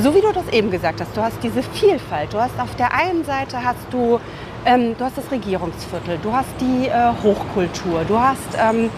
so 0.00 0.14
wie 0.14 0.20
du 0.20 0.32
das 0.32 0.48
eben 0.48 0.70
gesagt 0.70 1.00
hast, 1.00 1.16
du 1.16 1.22
hast 1.22 1.42
diese 1.42 1.62
Vielfalt. 1.62 2.32
Du 2.32 2.40
hast 2.40 2.58
auf 2.58 2.74
der 2.76 2.92
einen 2.92 3.24
Seite 3.24 3.62
hast 3.62 3.86
du, 3.90 4.18
ähm, 4.64 4.96
du 4.96 5.04
hast 5.04 5.18
das 5.18 5.30
Regierungsviertel, 5.30 6.18
du 6.22 6.32
hast 6.32 6.48
die 6.60 6.88
äh, 6.88 7.12
Hochkultur, 7.22 8.04
du 8.06 8.18
hast 8.18 8.56
ähm, 8.58 8.90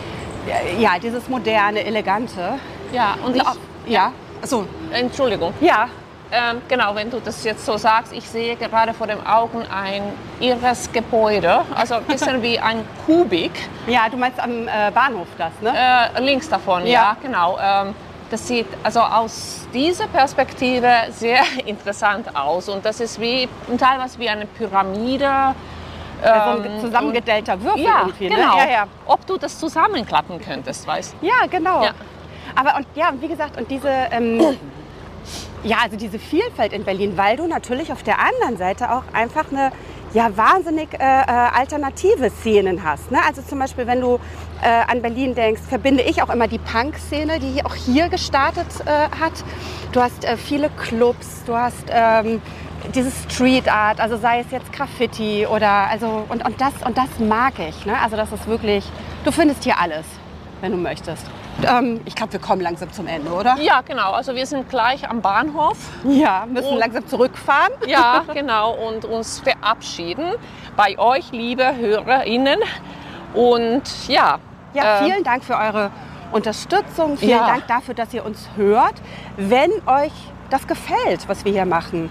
ja, 0.78 0.98
dieses 1.02 1.28
moderne, 1.28 1.84
elegante. 1.84 2.54
Ja, 2.92 3.16
und 3.24 3.36
ich, 3.36 3.42
ja. 3.86 4.12
Achso. 4.42 4.64
Entschuldigung. 4.90 5.52
Ja, 5.60 5.88
ähm, 6.32 6.62
genau, 6.68 6.94
wenn 6.94 7.10
du 7.10 7.20
das 7.20 7.42
jetzt 7.44 7.64
so 7.66 7.76
sagst, 7.76 8.12
ich 8.12 8.28
sehe 8.28 8.56
gerade 8.56 8.94
vor 8.94 9.06
den 9.06 9.24
Augen 9.26 9.64
ein 9.66 10.02
irres 10.38 10.90
Gebäude, 10.92 11.62
also 11.74 11.94
ein 11.94 12.04
bisschen 12.04 12.40
wie 12.42 12.58
ein 12.58 12.84
Kubik. 13.04 13.52
Ja, 13.86 14.08
du 14.08 14.16
meinst 14.16 14.38
am 14.38 14.68
äh, 14.68 14.90
Bahnhof 14.94 15.26
das, 15.36 15.52
ne? 15.60 15.72
Äh, 15.74 16.20
links 16.22 16.48
davon, 16.48 16.86
ja, 16.86 16.92
ja 16.92 17.16
genau. 17.20 17.58
Ähm, 17.60 17.94
das 18.30 18.46
sieht 18.46 18.66
also 18.84 19.00
aus 19.00 19.66
dieser 19.74 20.06
Perspektive 20.06 20.88
sehr 21.10 21.42
interessant 21.66 22.34
aus 22.36 22.68
und 22.68 22.84
das 22.84 23.00
ist 23.00 23.20
wie 23.20 23.48
teilweise 23.76 24.18
wie 24.18 24.28
eine 24.28 24.46
Pyramide. 24.46 25.54
Ähm, 26.22 26.62
so 26.62 26.68
ein 26.68 26.80
zusammengedellter 26.80 27.60
Würfel 27.62 27.82
ja, 27.82 28.02
irgendwie. 28.02 28.28
Ne? 28.28 28.36
Genau. 28.36 28.58
Ja, 28.58 28.70
ja. 28.70 28.86
Ob 29.06 29.26
du 29.26 29.38
das 29.38 29.58
zusammenklappen 29.58 30.38
könntest, 30.38 30.86
weißt 30.86 31.16
du? 31.18 31.26
Ja, 31.26 31.46
genau. 31.50 31.82
Ja. 31.82 31.92
Aber 32.54 32.76
und 32.76 32.86
ja, 32.94 33.10
wie 33.18 33.28
gesagt, 33.28 33.56
und 33.58 33.70
diese 33.70 33.88
ähm, 33.88 34.38
ja, 35.62 35.78
also 35.82 35.96
diese 35.96 36.18
Vielfalt 36.18 36.72
in 36.72 36.84
Berlin, 36.84 37.16
weil 37.16 37.36
du 37.36 37.46
natürlich 37.46 37.92
auf 37.92 38.02
der 38.02 38.18
anderen 38.18 38.56
Seite 38.56 38.92
auch 38.92 39.04
einfach 39.12 39.50
eine 39.50 39.72
ja, 40.12 40.36
wahnsinnig 40.36 40.88
äh, 40.94 40.96
äh, 40.98 41.26
alternative 41.30 42.30
Szenen 42.30 42.82
hast. 42.82 43.10
Ne? 43.10 43.18
Also 43.26 43.42
zum 43.42 43.58
Beispiel, 43.58 43.86
wenn 43.86 44.00
du 44.00 44.18
äh, 44.62 44.68
an 44.90 45.02
Berlin 45.02 45.34
denkst, 45.34 45.62
verbinde 45.68 46.02
ich 46.02 46.22
auch 46.22 46.30
immer 46.30 46.48
die 46.48 46.58
Punk-Szene, 46.58 47.38
die 47.38 47.64
auch 47.64 47.74
hier 47.74 48.08
gestartet 48.08 48.66
äh, 48.86 49.08
hat. 49.20 49.44
Du 49.92 50.00
hast 50.00 50.24
äh, 50.24 50.36
viele 50.36 50.70
Clubs, 50.70 51.44
du 51.46 51.54
hast 51.54 51.84
ähm, 51.90 52.42
diese 52.94 53.10
Street 53.10 53.70
Art, 53.70 54.00
also 54.00 54.16
sei 54.16 54.40
es 54.40 54.50
jetzt 54.50 54.72
Graffiti 54.72 55.46
oder 55.46 55.68
also 55.68 56.24
und, 56.28 56.44
und 56.44 56.60
das 56.60 56.72
und 56.84 56.96
das 56.98 57.18
mag 57.20 57.54
ich. 57.58 57.86
Ne? 57.86 57.96
Also 58.02 58.16
das 58.16 58.32
ist 58.32 58.46
wirklich, 58.48 58.84
du 59.24 59.30
findest 59.30 59.62
hier 59.62 59.78
alles, 59.78 60.06
wenn 60.60 60.72
du 60.72 60.78
möchtest. 60.78 61.24
Ähm, 61.64 62.00
ich 62.04 62.14
glaube, 62.14 62.32
wir 62.32 62.40
kommen 62.40 62.62
langsam 62.62 62.92
zum 62.92 63.06
Ende, 63.06 63.30
oder? 63.30 63.56
Ja, 63.60 63.80
genau. 63.82 64.12
Also 64.12 64.34
wir 64.34 64.46
sind 64.46 64.68
gleich 64.68 65.08
am 65.08 65.20
Bahnhof. 65.20 65.76
Ja, 66.04 66.46
müssen 66.46 66.72
und, 66.72 66.78
langsam 66.78 67.06
zurückfahren. 67.06 67.72
Ja, 67.86 68.24
genau. 68.34 68.72
Und 68.72 69.04
uns 69.04 69.40
verabschieden 69.40 70.32
bei 70.76 70.98
euch, 70.98 71.32
liebe 71.32 71.76
HörerInnen. 71.76 72.58
Und 73.34 74.08
ja. 74.08 74.38
Ja, 74.72 74.98
äh, 75.00 75.04
vielen 75.04 75.20
äh, 75.20 75.24
Dank 75.24 75.44
für 75.44 75.56
eure 75.56 75.90
Unterstützung. 76.32 77.16
Vielen 77.16 77.30
ja. 77.30 77.46
Dank 77.46 77.66
dafür, 77.66 77.94
dass 77.94 78.14
ihr 78.14 78.24
uns 78.24 78.48
hört. 78.56 78.94
Wenn 79.36 79.70
euch 79.86 80.12
das 80.50 80.66
gefällt, 80.66 81.28
was 81.28 81.44
wir 81.44 81.52
hier 81.52 81.66
machen, 81.66 82.10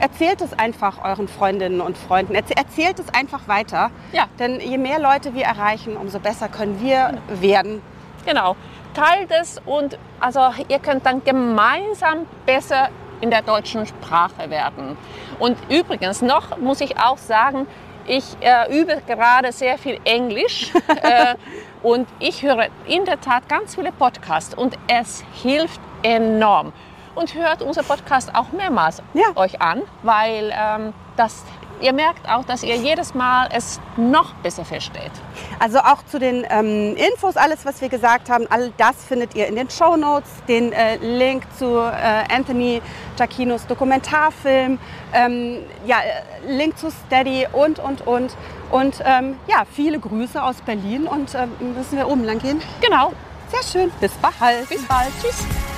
erzählt 0.00 0.40
es 0.40 0.52
einfach 0.58 1.04
euren 1.04 1.28
Freundinnen 1.28 1.80
und 1.80 1.96
Freunden. 1.96 2.34
Erzählt 2.34 2.98
es 2.98 3.12
einfach 3.14 3.48
weiter. 3.48 3.90
Ja. 4.12 4.26
Denn 4.38 4.60
je 4.60 4.78
mehr 4.78 4.98
Leute 4.98 5.34
wir 5.34 5.44
erreichen, 5.44 5.96
umso 5.96 6.18
besser 6.18 6.48
können 6.48 6.80
wir 6.80 7.18
werden. 7.28 7.82
Genau 8.26 8.56
teilt 8.96 9.30
es 9.30 9.60
und 9.66 9.98
also 10.20 10.40
ihr 10.68 10.78
könnt 10.78 11.04
dann 11.04 11.22
gemeinsam 11.22 12.26
besser 12.46 12.88
in 13.20 13.30
der 13.30 13.42
deutschen 13.42 13.86
Sprache 13.86 14.48
werden. 14.50 14.96
Und 15.38 15.56
übrigens 15.68 16.22
noch 16.22 16.56
muss 16.58 16.80
ich 16.80 16.98
auch 16.98 17.18
sagen, 17.18 17.66
ich 18.06 18.24
äh, 18.40 18.80
übe 18.80 19.02
gerade 19.06 19.52
sehr 19.52 19.78
viel 19.78 19.98
Englisch 20.04 20.72
äh, 21.02 21.34
und 21.82 22.08
ich 22.18 22.42
höre 22.42 22.68
in 22.86 23.04
der 23.04 23.20
Tat 23.20 23.48
ganz 23.48 23.74
viele 23.74 23.92
Podcasts 23.92 24.54
und 24.54 24.76
es 24.88 25.24
hilft 25.42 25.80
enorm. 26.02 26.72
Und 27.14 27.34
hört 27.34 27.62
unser 27.62 27.82
Podcast 27.82 28.34
auch 28.34 28.52
mehrmals 28.52 29.02
ja. 29.14 29.24
euch 29.36 29.60
an, 29.60 29.82
weil 30.02 30.52
ähm, 30.54 30.92
das 31.16 31.44
ihr 31.80 31.92
merkt 31.92 32.28
auch, 32.28 32.44
dass 32.44 32.62
ihr 32.62 32.76
jedes 32.76 33.14
Mal 33.14 33.48
es 33.52 33.80
noch 33.96 34.34
besser 34.34 34.64
versteht. 34.64 35.12
Also 35.58 35.78
auch 35.78 36.04
zu 36.06 36.18
den 36.18 36.46
ähm, 36.48 36.96
Infos, 36.96 37.36
alles, 37.36 37.64
was 37.64 37.80
wir 37.80 37.88
gesagt 37.88 38.30
haben, 38.30 38.46
all 38.50 38.72
das 38.76 39.04
findet 39.04 39.34
ihr 39.34 39.46
in 39.46 39.56
den 39.56 39.70
Show 39.70 39.96
Notes. 39.96 40.30
Den 40.48 40.72
äh, 40.72 40.96
Link 40.96 41.44
zu 41.58 41.78
äh, 41.78 42.24
Anthony 42.32 42.82
Giacchinos 43.16 43.66
Dokumentarfilm, 43.66 44.78
ähm, 45.12 45.58
ja, 45.86 45.96
äh, 45.98 46.52
Link 46.52 46.78
zu 46.78 46.90
Steady 46.90 47.46
und, 47.52 47.78
und, 47.78 48.06
und. 48.06 48.36
Und 48.70 49.02
ähm, 49.04 49.36
ja, 49.46 49.64
viele 49.70 49.98
Grüße 49.98 50.42
aus 50.42 50.56
Berlin 50.62 51.06
und 51.06 51.34
ähm, 51.34 51.52
müssen 51.76 51.96
wir 51.96 52.08
oben 52.08 52.24
lang 52.24 52.38
gehen. 52.38 52.60
Genau. 52.80 53.12
Sehr 53.48 53.62
schön. 53.62 53.92
Bis 54.00 54.12
bald. 54.14 54.68
Bis 54.68 54.84
bald. 54.86 55.10
Tschüss. 55.22 55.75